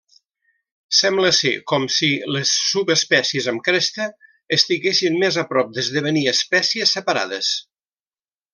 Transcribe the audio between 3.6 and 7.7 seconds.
cresta estiguessin més a prop d'esdevenir espècies separades.